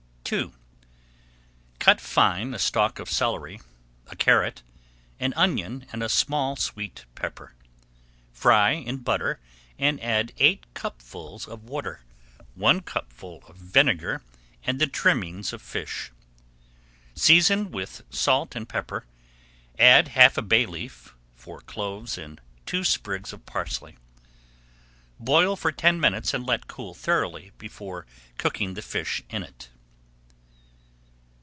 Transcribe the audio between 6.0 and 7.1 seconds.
a small sweet